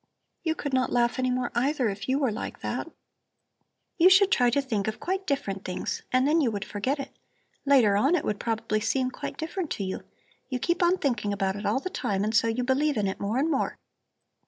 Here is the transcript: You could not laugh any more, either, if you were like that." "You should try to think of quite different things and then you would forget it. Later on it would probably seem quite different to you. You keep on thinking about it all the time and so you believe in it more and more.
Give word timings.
You 0.41 0.55
could 0.55 0.73
not 0.73 0.91
laugh 0.91 1.19
any 1.19 1.29
more, 1.29 1.51
either, 1.53 1.87
if 1.87 2.09
you 2.09 2.17
were 2.17 2.31
like 2.31 2.61
that." 2.61 2.89
"You 3.99 4.09
should 4.09 4.31
try 4.31 4.49
to 4.49 4.59
think 4.59 4.87
of 4.87 4.99
quite 4.99 5.27
different 5.27 5.63
things 5.63 6.01
and 6.11 6.27
then 6.27 6.41
you 6.41 6.49
would 6.49 6.65
forget 6.65 6.97
it. 6.99 7.15
Later 7.67 7.95
on 7.95 8.15
it 8.15 8.25
would 8.25 8.39
probably 8.39 8.79
seem 8.79 9.11
quite 9.11 9.37
different 9.37 9.69
to 9.73 9.83
you. 9.83 10.01
You 10.49 10.57
keep 10.57 10.81
on 10.81 10.97
thinking 10.97 11.31
about 11.31 11.55
it 11.55 11.67
all 11.67 11.79
the 11.79 11.91
time 11.91 12.23
and 12.23 12.33
so 12.35 12.47
you 12.47 12.63
believe 12.63 12.97
in 12.97 13.05
it 13.05 13.19
more 13.19 13.37
and 13.37 13.51
more. 13.51 13.77